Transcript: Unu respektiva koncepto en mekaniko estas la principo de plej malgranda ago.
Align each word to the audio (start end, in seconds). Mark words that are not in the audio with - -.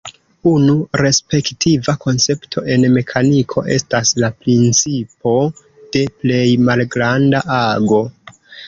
Unu 0.51 0.73
respektiva 1.01 1.95
koncepto 2.07 2.63
en 2.77 2.89
mekaniko 2.95 3.65
estas 3.77 4.15
la 4.25 4.33
principo 4.41 5.39
de 5.95 6.07
plej 6.25 6.45
malgranda 6.71 7.49
ago. 7.65 8.07